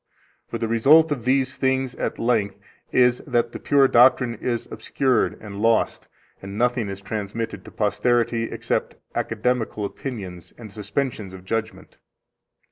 For 0.47 0.57
the 0.57 0.67
result 0.67 1.11
of 1.11 1.25
these 1.25 1.57
things, 1.57 1.93
at 1.93 2.17
length, 2.17 2.57
is 2.91 3.19
that 3.27 3.51
the 3.51 3.59
pure 3.59 3.87
doctrine 3.87 4.33
is 4.33 4.67
obscured 4.71 5.37
and 5.39 5.61
lost, 5.61 6.07
and 6.41 6.57
nothing 6.57 6.89
is 6.89 7.01
transmitted 7.01 7.63
to 7.65 7.71
posterity 7.71 8.45
except 8.51 8.95
academical 9.13 9.85
opinions 9.85 10.55
and 10.57 10.73
suspensions 10.73 11.35
of 11.35 11.45
judgment. 11.45 11.99